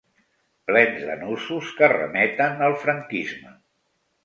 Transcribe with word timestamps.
Plens 0.69 1.03
de 1.09 1.17
nusos 1.19 1.69
que 1.81 1.91
remeten 1.93 2.65
al 2.71 2.77
franquisme. 2.87 3.57